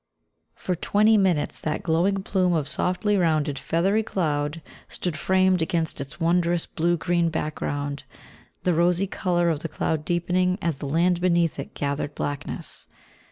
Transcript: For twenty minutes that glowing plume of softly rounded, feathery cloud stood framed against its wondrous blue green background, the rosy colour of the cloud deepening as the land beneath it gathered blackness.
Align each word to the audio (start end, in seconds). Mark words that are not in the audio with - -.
For 0.55 0.73
twenty 0.73 1.15
minutes 1.15 1.59
that 1.59 1.83
glowing 1.83 2.23
plume 2.23 2.53
of 2.53 2.67
softly 2.67 3.17
rounded, 3.17 3.59
feathery 3.59 4.01
cloud 4.01 4.63
stood 4.89 5.15
framed 5.15 5.61
against 5.61 6.01
its 6.01 6.19
wondrous 6.19 6.65
blue 6.65 6.97
green 6.97 7.29
background, 7.29 8.01
the 8.63 8.73
rosy 8.73 9.05
colour 9.05 9.49
of 9.49 9.59
the 9.59 9.69
cloud 9.69 10.03
deepening 10.03 10.57
as 10.59 10.77
the 10.79 10.87
land 10.87 11.21
beneath 11.21 11.59
it 11.59 11.75
gathered 11.75 12.15
blackness. 12.15 12.87